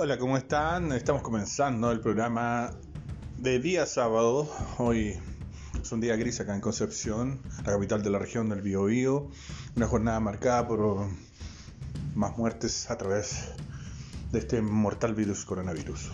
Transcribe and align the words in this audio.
Hola, 0.00 0.16
¿cómo 0.16 0.36
están? 0.36 0.92
Estamos 0.92 1.22
comenzando 1.22 1.90
el 1.90 1.98
programa 1.98 2.70
de 3.36 3.58
día 3.58 3.84
sábado. 3.84 4.48
Hoy 4.78 5.18
es 5.82 5.90
un 5.90 6.00
día 6.00 6.14
gris 6.14 6.38
acá 6.38 6.54
en 6.54 6.60
Concepción, 6.60 7.40
la 7.66 7.72
capital 7.72 8.04
de 8.04 8.10
la 8.10 8.20
región 8.20 8.48
del 8.48 8.62
Biobío. 8.62 9.28
Una 9.74 9.88
jornada 9.88 10.20
marcada 10.20 10.68
por 10.68 11.08
más 12.14 12.38
muertes 12.38 12.88
a 12.92 12.96
través 12.96 13.48
de 14.30 14.38
este 14.38 14.62
mortal 14.62 15.16
virus 15.16 15.44
coronavirus. 15.44 16.12